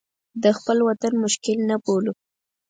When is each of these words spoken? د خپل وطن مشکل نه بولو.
د 0.43 0.45
خپل 0.57 0.77
وطن 0.87 1.13
مشکل 1.23 1.57
نه 1.69 1.75
بولو. 1.83 2.13